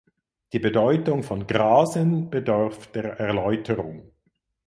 Die 0.51 0.57
Bedeutung 0.57 1.21
von 1.21 1.45
„grasen“ 1.45 2.31
bedarf 2.31 2.87
der 2.91 3.19
Erläuterung. 3.19 4.11